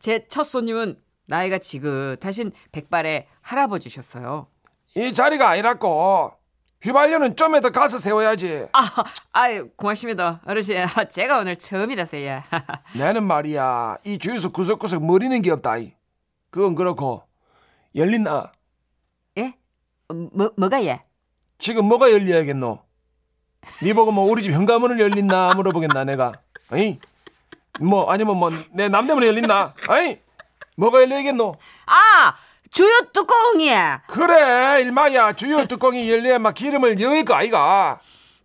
제 0.00 0.26
첫 0.28 0.44
손님은 0.44 0.98
나이가 1.26 1.58
지긋하신 1.58 2.52
백발의 2.72 3.26
할아버지셨어요. 3.40 4.46
이 4.96 5.12
자리가 5.12 5.48
아니라고. 5.48 6.32
휘발유는 6.82 7.36
좀에 7.36 7.60
더 7.60 7.70
가서 7.70 7.96
세워야지. 7.98 8.66
아, 8.74 8.80
아유, 9.32 9.70
고맙습니다. 9.76 10.42
어르신, 10.44 10.76
아, 10.78 11.04
제가 11.08 11.38
오늘 11.38 11.56
처음이라서요. 11.56 12.42
나는 12.98 13.24
말이야. 13.24 13.96
이 14.04 14.18
주유소 14.18 14.50
구석구석 14.50 15.04
머리는 15.04 15.40
게 15.40 15.50
없다. 15.50 15.78
이. 15.78 15.94
그건 16.50 16.74
그렇고. 16.74 17.22
열린나? 17.96 18.52
예? 19.38 19.54
어, 20.08 20.14
뭐, 20.14 20.52
뭐가 20.58 20.84
예? 20.84 21.02
지금 21.58 21.86
뭐가 21.86 22.10
열려야겠노? 22.12 22.78
니 23.82 23.92
보고 23.94 24.12
뭐 24.12 24.30
우리 24.30 24.42
집 24.42 24.52
현관문을 24.52 25.00
열린나 25.00 25.54
물어보겠나 25.56 26.04
내가. 26.04 26.32
어이? 26.70 26.98
뭐 27.80 28.10
아니면 28.12 28.36
뭐 28.36 28.50
내 28.72 28.88
남대문에 28.90 29.26
열린나? 29.26 29.74
어이? 29.88 30.18
뭐가 30.76 31.00
열려야겠노? 31.02 31.54
아! 31.86 32.34
주유 32.70 32.88
뚜껑이! 33.12 33.70
그래 34.08 34.80
일마야 34.82 35.32
주유 35.34 35.66
뚜껑이 35.68 36.10
열려야 36.10 36.38
막 36.40 36.54
기름을 36.54 36.98
여일 37.00 37.24
거 37.24 37.34
아이가. 37.34 38.00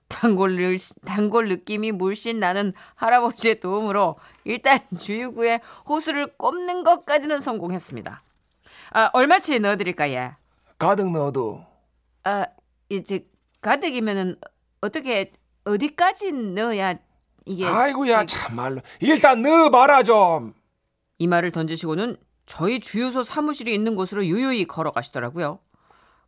단골, 0.07 0.55
느- 0.55 0.75
단골 1.05 1.49
느낌이 1.49 1.91
물씬 1.91 2.39
나는 2.39 2.73
할아버지의 2.95 3.59
도움으로 3.59 4.17
일단 4.43 4.79
주유구에 4.99 5.61
호수를 5.87 6.35
꼽는 6.37 6.83
것까지는 6.83 7.39
성공했습니다. 7.41 8.23
아, 8.91 9.09
얼마치 9.13 9.59
넣어드릴까요? 9.59 10.33
가득 10.79 11.11
넣어도. 11.11 11.63
아, 12.23 12.45
이제 12.89 13.25
가득이면은 13.61 14.37
어떻게, 14.81 15.31
어디까지 15.65 16.31
넣어야 16.31 16.95
이게. 17.45 17.65
아이고야 17.67 18.25
저기- 18.25 18.33
참말로. 18.41 18.81
일단 18.99 19.41
넣어봐라 19.43 20.03
좀. 20.03 20.53
이 21.19 21.27
말을 21.27 21.51
던지시고는 21.51 22.15
저희 22.45 22.79
주유소 22.79 23.21
사무실이 23.23 23.73
있는 23.73 23.95
곳으로 23.95 24.25
유유히 24.25 24.65
걸어가시더라고요. 24.65 25.59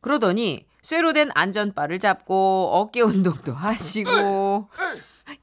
그러더니 0.02 0.68
쇠로 0.82 1.14
된 1.14 1.30
안전바를 1.34 2.00
잡고 2.00 2.70
어깨 2.74 3.02
운동도 3.02 3.54
하시고 3.54 4.68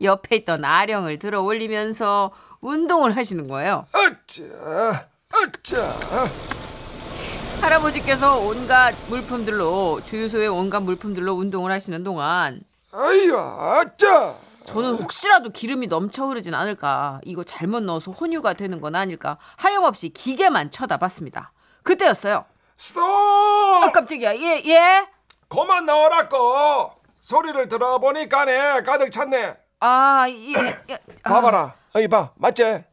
옆에 0.02 0.36
있던 0.36 0.64
아령을 0.64 1.18
들어 1.18 1.42
올리면서 1.42 2.30
운동을 2.60 3.16
하시는 3.16 3.46
거예요. 3.46 3.86
할아버지께서 7.60 8.38
온갖 8.38 8.94
물품들로 9.08 10.00
주유소의 10.04 10.48
온갖 10.48 10.80
물품들로 10.80 11.32
운동을 11.34 11.72
하시는 11.72 12.04
동안 12.04 12.60
아이고, 12.92 13.36
어쩌. 13.36 14.36
저는 14.68 14.96
혹시라도 14.96 15.48
기름이 15.50 15.87
넘쳐 15.87 16.26
흐르진 16.26 16.52
않을까 16.54 17.20
이거 17.25 17.42
잘못 17.42 17.82
넣어서 17.82 18.12
혼유가 18.12 18.52
되는 18.52 18.80
건 18.82 18.94
아닐까 18.94 19.38
하염없이 19.56 20.10
기계만 20.10 20.70
쳐다봤습니다. 20.70 21.52
그때였어요. 21.82 22.44
스톱! 22.76 23.02
아 23.02 23.88
깜짝이야. 23.92 24.37
예 24.37 24.62
예. 24.66 25.06
그만 25.48 25.87
나오라고. 25.87 26.92
소리를 27.20 27.68
들어보니까네 27.68 28.82
가득 28.82 29.10
찼네. 29.10 29.56
아, 29.80 30.26
이, 30.28 30.52
이- 30.52 30.56
아. 31.25 31.30
봐봐라. 31.30 31.75
어이 31.94 32.06
봐, 32.08 32.30
맞지? 32.37 32.84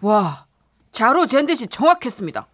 와, 0.00 0.46
자로 0.92 1.26
잰 1.26 1.46
듯이 1.46 1.66
정확했습니다. 1.66 2.46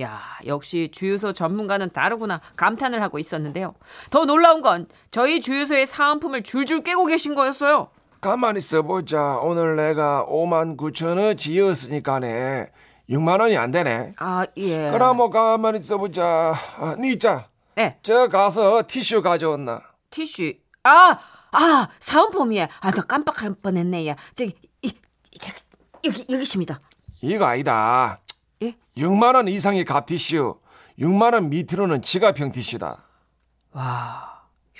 야, 0.00 0.20
역시 0.46 0.88
주유소 0.92 1.32
전문가는 1.32 1.90
다르구나 1.90 2.40
감탄을 2.56 3.02
하고 3.02 3.18
있었는데요. 3.18 3.74
더 4.10 4.24
놀라운 4.24 4.62
건 4.62 4.88
저희 5.10 5.40
주유소의 5.40 5.86
사은품을 5.86 6.42
줄줄 6.42 6.82
깨고 6.82 7.06
계신 7.06 7.34
거였어요. 7.34 7.90
가만히 8.24 8.56
있어보자. 8.56 9.36
오늘 9.42 9.76
내가 9.76 10.24
5만 10.26 10.78
9천 10.78 11.18
원 11.18 11.36
지었으니까네 11.36 12.70
6만 13.10 13.38
원이 13.38 13.54
안 13.58 13.70
되네. 13.70 14.12
아, 14.16 14.46
예. 14.56 14.90
그럼 14.92 15.18
뭐 15.18 15.28
가만히 15.28 15.78
있어보자. 15.80 16.54
아, 16.78 16.96
니 16.98 17.12
있자. 17.12 17.50
네, 17.74 17.98
저 18.02 18.28
가서 18.28 18.84
티슈 18.88 19.20
가져왔나? 19.20 19.82
티슈. 20.08 20.54
아, 20.84 21.18
아, 21.52 21.88
사은품이에. 22.00 22.66
아, 22.80 22.90
나 22.90 23.02
깜빡할 23.02 23.56
뻔했네. 23.62 24.08
야, 24.08 24.16
저기, 24.34 24.54
이, 24.80 24.88
이, 25.30 25.38
저기, 25.38 25.58
여기, 26.06 26.20
여기 26.30 26.42
있습니다. 26.42 26.80
이거 27.20 27.44
아니다. 27.44 28.20
예? 28.62 28.72
6만 28.96 29.34
원 29.34 29.48
이상의 29.48 29.84
갑 29.84 30.06
티슈. 30.06 30.58
6만 30.98 31.34
원 31.34 31.50
밑으로는 31.50 32.00
지갑형 32.00 32.52
티슈다. 32.52 33.04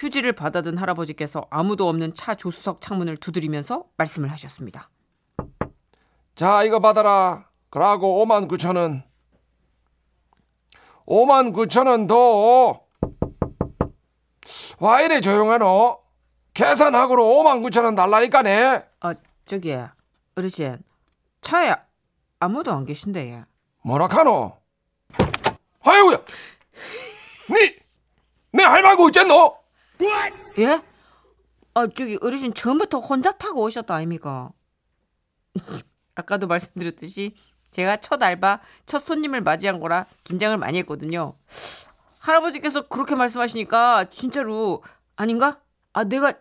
휴지를 0.04 0.32
받아든 0.34 0.76
할아버지께서 0.76 1.46
아무도 1.48 1.88
없는 1.88 2.12
차 2.12 2.34
조수석 2.34 2.82
창문을 2.82 3.16
두드리면서 3.16 3.84
말씀을 3.96 4.30
하셨습니다. 4.32 4.90
자, 6.36 6.62
이거 6.62 6.78
받아라. 6.78 7.48
그러고 7.70 8.24
5만 8.24 8.46
9천 8.46 8.76
원. 8.76 9.02
5만 11.06 11.54
9천 11.54 11.86
원 11.86 12.06
더. 12.06 12.84
와 14.78 15.00
이래 15.00 15.22
조용하노? 15.22 16.00
계산하고로 16.52 17.24
5만 17.24 17.62
9천 17.62 17.84
원 17.84 17.94
달라니까네. 17.94 18.84
아 19.00 19.14
저기 19.46 19.74
어르신 20.36 20.78
차에 21.40 21.74
아무도 22.40 22.72
안 22.72 22.84
계신데 22.84 23.30
예. 23.30 23.44
뭐라 23.82 24.08
카노? 24.08 24.58
아이고야. 25.80 26.16
니, 27.50 27.76
내 28.52 28.62
할망구 28.62 29.08
있잖노? 29.08 29.63
예? 30.58 30.80
아 31.74 31.86
저기 31.88 32.18
어르신 32.20 32.54
처음부터 32.54 32.98
혼자 32.98 33.32
타고 33.32 33.62
오셨다 33.62 33.94
아닙니까? 33.94 34.50
아까도 36.14 36.46
말씀드렸듯이 36.46 37.34
제가 37.70 37.96
첫 37.96 38.22
알바, 38.22 38.60
첫 38.86 38.98
손님을 39.00 39.40
맞이한 39.40 39.80
거라 39.80 40.06
긴장을 40.22 40.56
많이 40.56 40.78
했거든요. 40.78 41.34
할아버지께서 42.20 42.82
그렇게 42.82 43.16
말씀하시니까 43.16 44.04
진짜로 44.10 44.82
아닌가? 45.16 45.60
아 45.92 46.04
내가 46.04 46.32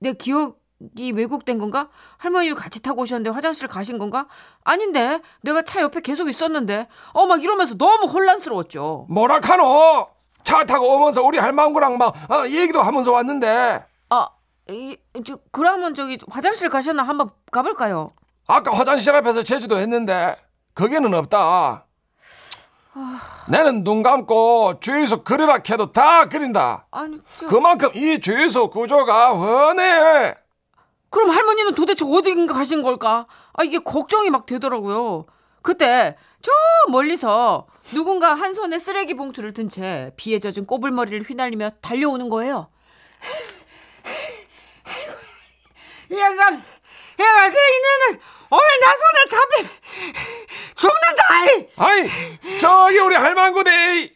내 0.00 0.12
기억이 0.12 1.12
왜곡된 1.14 1.58
건가? 1.58 1.88
할머니도 2.18 2.54
같이 2.56 2.80
타고 2.82 3.02
오셨는데 3.02 3.30
화장실 3.30 3.68
가신 3.68 3.98
건가? 3.98 4.28
아닌데 4.64 5.20
내가 5.42 5.62
차 5.62 5.80
옆에 5.80 6.00
계속 6.02 6.28
있었는데 6.28 6.86
어 7.14 7.24
막 7.26 7.42
이러면서 7.42 7.74
너무 7.76 8.06
혼란스러웠죠. 8.06 9.06
뭐라 9.08 9.40
카노? 9.40 10.08
차 10.44 10.64
타고 10.64 10.94
오면서 10.94 11.22
우리 11.22 11.38
할망구랑 11.38 11.98
막 11.98 12.14
어, 12.30 12.46
얘기도 12.46 12.82
하면서 12.82 13.12
왔는데 13.12 13.84
아, 14.10 14.28
이, 14.68 14.96
저, 15.26 15.36
그러면 15.50 15.94
저기 15.94 16.18
화장실 16.30 16.68
가셨나 16.68 17.02
한번 17.02 17.30
가볼까요? 17.50 18.12
아까 18.46 18.72
화장실 18.72 19.14
앞에서 19.14 19.42
제주도 19.42 19.78
했는데 19.78 20.36
거기는 20.74 21.12
없다. 21.14 21.86
나는 23.48 23.84
눈 23.84 24.02
감고 24.02 24.80
주유소 24.80 25.22
그리라 25.24 25.60
해도 25.68 25.90
다 25.92 26.26
그린다. 26.26 26.86
아니, 26.90 27.18
저, 27.36 27.46
그만큼 27.48 27.90
이 27.94 28.20
주유소 28.20 28.68
구조가 28.68 29.30
훤해. 29.30 30.34
그럼 31.08 31.30
할머니는 31.30 31.74
도대체 31.74 32.04
어딘가 32.04 32.54
가신 32.54 32.82
걸까? 32.82 33.26
아, 33.54 33.64
이게 33.64 33.78
걱정이 33.78 34.30
막 34.30 34.46
되더라고요. 34.46 35.26
그때 35.62 36.16
저 36.40 36.50
멀리서 36.90 37.66
누군가 37.92 38.34
한 38.34 38.52
손에 38.54 38.78
쓰레기 38.78 39.14
봉투를 39.14 39.52
든 39.52 39.68
채 39.68 40.12
비에 40.16 40.38
젖은 40.38 40.66
꼬불머리를 40.66 41.22
휘날리며 41.22 41.70
달려오는 41.80 42.28
거예요. 42.28 42.68
얘가, 46.10 46.50
얘가 46.50 47.50
대인에는 47.50 48.20
오늘 48.50 48.80
나 48.80 48.96
손에 48.96 49.26
잡히 49.30 49.66
죽는다! 50.74 51.22
아이, 51.76 52.58
저기 52.58 52.98
우리 52.98 53.14
할망구대. 53.14 54.12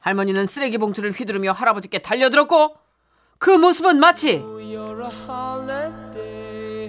할머니는 0.00 0.46
쓰레기 0.46 0.78
봉투를 0.78 1.10
휘두르며 1.12 1.52
할아버지께 1.52 1.98
달려들었고 2.00 2.76
그 3.38 3.50
모습은 3.50 3.98
마치 3.98 4.44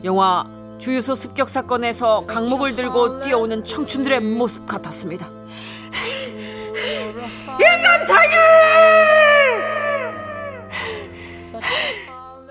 영화 0.03 0.43
주유소 0.79 1.15
습격 1.15 1.49
사건에서 1.49 2.25
강목을 2.27 2.75
들고 2.75 3.21
뛰어오는 3.21 3.63
청춘들의 3.63 4.19
모습 4.21 4.65
같았습니다. 4.67 5.29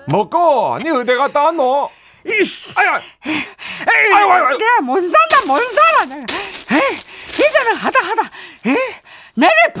먹고 0.07 0.77
니 0.81 0.89
어디 0.91 1.15
갔다 1.15 1.43
왔노? 1.45 1.89
아야, 2.77 3.01
아이고, 3.23 4.15
아이고, 4.15 4.31
아이고. 4.31 4.57
내가 4.57 4.81
못 4.81 4.99
산다 4.99 5.45
못 5.45 5.59
살아 5.71 6.05
내가 6.05 6.19
에이, 6.71 6.97
이제는 7.33 7.75
하다 7.75 7.99
하다 7.99 8.21
에이, 8.65 8.77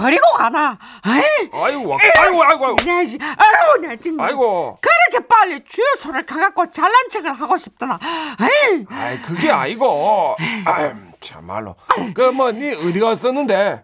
버리고 0.05 0.23
가나 0.37 0.77
에이, 1.07 1.49
아이고, 1.51 1.89
와- 1.89 1.97
아이고, 1.99 2.43
아이고, 2.43 2.65
아이고. 2.67 2.75
내 2.85 3.05
씨, 3.05 3.17
아이고 3.19 3.77
내 3.87 3.97
정말 3.97 4.27
아이고. 4.27 4.77
그렇게 4.79 5.27
빨리 5.27 5.59
주유소를 5.65 6.27
가갖고 6.27 6.69
잘난 6.69 6.93
척을 7.09 7.33
하고 7.33 7.57
싶더나 7.57 7.97
에이, 8.39 8.85
아이 8.91 9.19
그게 9.23 9.49
아니고. 9.51 10.35
아이. 10.65 10.91
참말로. 11.21 11.75
그 12.13 12.31
뭐 12.31 12.51
니 12.51 12.69
어디 12.71 12.99
갔었는데? 12.99 13.83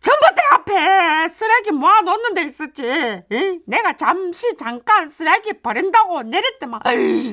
전봇대 0.00 0.42
앞에 0.74 1.28
쓰레기 1.28 1.70
모아놓는 1.72 2.34
데 2.34 2.42
있었지. 2.42 2.84
에? 2.84 3.58
내가 3.66 3.96
잠시 3.96 4.56
잠깐 4.56 5.08
쓰레기 5.08 5.52
버린다고 5.62 6.22
내렸더만 6.24 6.80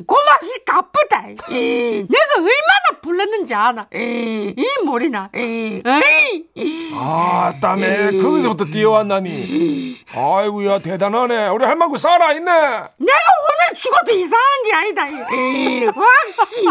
고막이 0.06 0.66
가쁘다. 0.66 1.30
에? 1.52 2.06
내가 2.08 2.36
얼마나 2.38 3.02
불렀는지 3.02 3.54
아나. 3.54 3.88
에? 3.94 4.54
이 4.56 4.66
머리나. 4.86 5.30
에? 5.36 5.82
에이? 5.86 6.92
아 6.94 7.54
땀에 7.62 8.18
거기서부터 8.20 8.66
뛰어왔나니 8.66 9.98
아이고야 10.14 10.80
대단하네 10.80 11.48
우리 11.48 11.66
할망구 11.66 11.98
살아있네 11.98 12.52
내가 12.52 12.92
오늘 12.98 13.76
죽어도 13.76 14.12
이상한 14.12 14.64
게 14.66 14.74
아니다. 14.74 15.08
에이, 15.34 15.86
확시. 15.86 16.62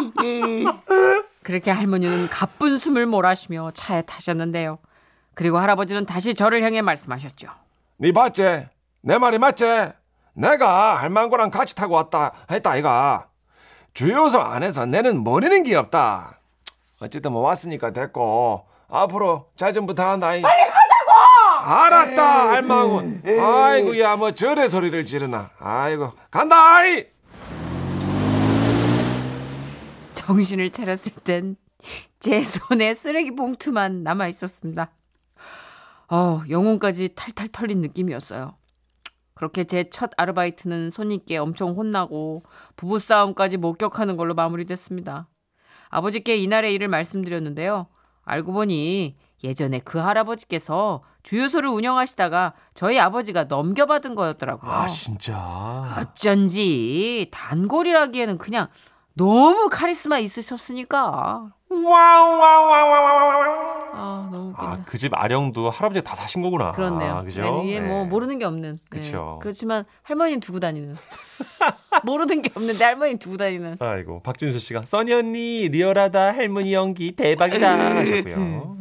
그렇게 1.43 1.71
할머니는 1.71 2.29
가쁜 2.29 2.79
숨을 2.79 3.07
몰아쉬며 3.07 3.73
차에 3.75 4.03
타셨는데요. 4.03 4.79
그리고 5.41 5.57
할아버지는 5.57 6.05
다시 6.05 6.35
저를 6.35 6.63
향해 6.63 6.83
말씀하셨죠. 6.83 7.49
니 7.99 8.13
봤지? 8.13 8.67
내 9.01 9.17
말이 9.17 9.39
맞지? 9.39 9.65
내가 10.35 10.97
할망구랑 10.97 11.49
같이 11.49 11.75
타고 11.75 11.95
왔다 11.95 12.33
했다 12.51 12.73
아이가. 12.73 13.27
주유소 13.95 14.39
안에서 14.43 14.85
내는 14.85 15.17
게 15.63 15.75
없다. 15.77 16.41
어쨌든 17.01 17.33
뭐 17.33 17.41
왔으니까 17.41 17.91
됐고. 17.91 18.67
앞으로 18.91 19.47
잘좀 19.57 19.87
부탁한다 19.87 20.27
빨리 20.27 20.43
가자고! 20.43 21.73
알았다 21.73 22.49
할망군 22.51 23.23
아이고야 23.25 24.17
뭐 24.17 24.33
저래 24.33 24.69
소리를 24.69 25.07
지르나. 25.07 25.49
아이고 25.59 26.13
간다 26.31 26.57
아이! 26.77 27.07
정신을 30.13 30.69
차렸을 30.71 31.13
땐 31.25 31.57
제 32.19 32.45
손에 32.45 32.95
쓰레기 32.95 33.35
봉투만 33.35 34.03
남아 34.03 34.29
있었습니다. 34.29 34.91
어, 36.11 36.43
영혼까지 36.49 37.11
탈탈 37.15 37.49
털린 37.49 37.81
느낌이었어요. 37.81 38.55
그렇게 39.35 39.65
제 39.65 39.85
첫 39.91 40.11
아르바이트는 40.17 40.91
손님께 40.91 41.39
엄청 41.39 41.71
혼나고 41.75 42.43
부부싸움까지 42.77 43.57
목격하는 43.57 44.17
걸로 44.17 44.35
마무리됐습니다. 44.35 45.29
아버지께 45.89 46.37
이날의 46.37 46.75
일을 46.75 46.89
말씀드렸는데요. 46.89 47.87
알고 48.25 48.53
보니 48.53 49.17
예전에 49.43 49.79
그 49.81 49.99
할아버지께서 49.99 51.03
주유소를 51.23 51.71
운영하시다가 51.71 52.53
저희 52.75 52.99
아버지가 52.99 53.45
넘겨받은 53.45 54.15
거였더라고요. 54.15 54.71
아 54.71 54.87
진짜. 54.87 55.87
어쩐지 55.99 57.29
단골이라기에는 57.33 58.37
그냥 58.39 58.69
너무 59.15 59.69
카리스마 59.71 60.19
있으셨으니까. 60.19 61.55
아 63.93 64.29
너무 64.33 64.51
웃긴다. 64.51 64.73
아그 64.83 64.99
집 64.99 65.13
아령도 65.15 65.71
할아버지 65.71 66.01
가 66.01 66.11
다 66.11 66.17
사신 66.17 66.43
거구나. 66.43 66.73
그렇네요. 66.73 67.13
아, 67.15 67.23
그죠? 67.23 67.43
네, 67.43 67.49
이게 67.65 67.81
뭐 67.81 68.03
네. 68.03 68.09
모르는 68.09 68.39
게 68.41 68.45
없는. 68.45 68.73
네. 68.77 68.79
그쵸. 68.89 69.39
그렇지만 69.41 69.85
할머니는 70.03 70.41
두고 70.41 70.59
다니는. 70.59 70.97
모르는 72.05 72.43
게 72.43 72.51
없는데 72.55 72.85
할머니는 72.85 73.19
두고 73.21 73.37
다니는. 73.37 73.77
아이고 73.79 74.21
박진수 74.23 74.59
씨가 74.59 74.85
써니 74.85 75.13
언니 75.13 75.69
리얼하다 75.69 76.33
할머니 76.35 76.75
연기 76.75 77.13
대박이다 77.13 77.97
하셨고요. 77.97 78.79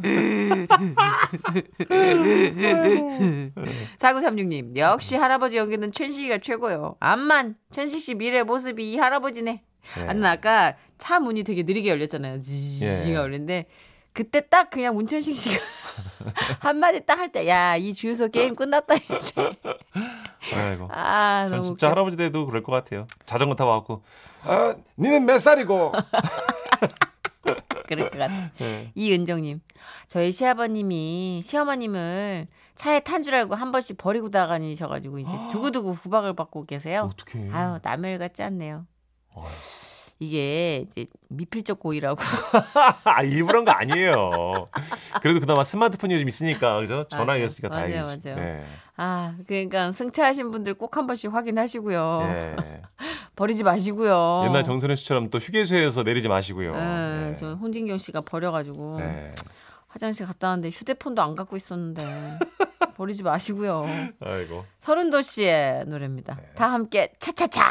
4936님 3.98 4.76
역시 4.76 5.16
할아버지 5.16 5.56
연기는 5.56 5.92
천식이가 5.92 6.38
최고요. 6.38 6.96
암만 7.00 7.54
천식 7.70 8.02
씨 8.02 8.14
미래 8.14 8.42
모습이 8.42 8.92
이 8.92 8.96
할아버지네. 8.98 9.62
네. 9.96 10.06
아, 10.08 10.12
나 10.12 10.32
아까 10.32 10.76
차 10.98 11.18
문이 11.20 11.44
되게 11.44 11.62
느리게 11.62 11.88
열렸잖아요. 11.90 12.40
지가 12.40 12.86
예. 13.10 13.14
열렸는데 13.14 13.66
그때 14.12 14.40
딱 14.48 14.70
그냥 14.70 14.94
문천식 14.96 15.36
씨가 15.36 15.56
한마디 16.60 17.00
딱 17.06 17.18
할 17.20 17.30
때 17.32 17.46
야 17.48 17.76
이 17.76 17.94
주유소 17.94 18.28
게임 18.28 18.54
끝났다 18.56 18.94
이제. 18.96 19.34
아이고. 20.54 20.88
아전 20.90 21.50
너무 21.58 21.64
진짜 21.64 21.86
웃겨. 21.86 21.90
할아버지 21.90 22.16
돼도 22.16 22.46
그럴 22.46 22.62
것 22.62 22.72
같아요. 22.72 23.06
자전거 23.24 23.54
타고 23.54 23.70
왔고. 23.70 24.02
아, 24.42 24.74
니는 24.98 25.26
몇 25.26 25.38
살이고 25.38 25.92
그럴 27.86 28.10
것 28.10 28.18
같아. 28.18 28.50
네. 28.58 28.92
이은정님, 28.94 29.60
저희 30.06 30.30
시아버님이 30.32 31.40
시어머님을 31.42 32.46
차에 32.74 33.00
탄 33.00 33.22
줄 33.22 33.34
알고 33.34 33.54
한 33.54 33.72
번씩 33.72 33.98
버리고 33.98 34.30
다니셔가지고 34.30 35.18
이제 35.18 35.32
두고두고 35.50 35.94
구박을 35.96 36.34
받고 36.34 36.66
계세요. 36.66 37.10
어떡해. 37.12 37.50
아유 37.52 37.78
남의 37.82 38.12
일 38.12 38.18
같지 38.18 38.42
않네요. 38.42 38.86
이게 40.22 40.84
이제 40.86 41.06
미필적 41.28 41.80
고의라고. 41.80 42.20
아 43.04 43.22
일부러인 43.22 43.64
거 43.64 43.70
아니에요. 43.72 44.66
그래도 45.22 45.40
그나마 45.40 45.64
스마트폰이 45.64 46.12
요즘 46.14 46.28
있으니까 46.28 46.78
그죠? 46.80 47.06
전화였으니까 47.08 47.68
맞아요. 47.70 47.88
맞아요, 47.88 48.04
다행이지. 48.04 48.28
맞아요. 48.28 48.38
네. 48.40 48.64
아 48.96 49.34
그러니까 49.46 49.92
승차하신 49.92 50.50
분들 50.50 50.74
꼭 50.74 50.96
한 50.98 51.06
번씩 51.06 51.32
확인하시고요. 51.32 52.20
네. 52.28 52.56
버리지 53.36 53.62
마시고요. 53.64 54.42
옛날 54.44 54.62
정선혜 54.62 54.94
씨처럼 54.94 55.30
또 55.30 55.38
휴게소에서 55.38 56.02
내리지 56.02 56.28
마시고요. 56.28 56.74
예, 56.74 56.78
네. 57.30 57.36
저 57.38 57.54
혼진경 57.54 57.96
씨가 57.96 58.20
버려가지고 58.20 58.98
네. 58.98 59.34
화장실 59.88 60.26
갔다 60.26 60.48
왔는데 60.48 60.68
휴대폰도 60.68 61.22
안 61.22 61.34
갖고 61.34 61.56
있었는데 61.56 62.04
버리지 62.98 63.22
마시고요. 63.22 63.86
아이고. 64.20 64.66
서른도 64.80 65.22
씨의 65.22 65.86
노래입니다. 65.86 66.38
다 66.54 66.70
함께 66.70 67.10
차차차. 67.18 67.62